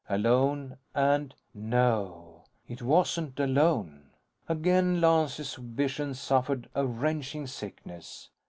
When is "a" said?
6.73-6.87